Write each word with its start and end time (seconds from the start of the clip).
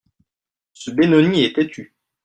Ce 0.73 0.89
Benoni 0.89 1.43
est 1.43 1.53
têtu. 1.57 1.93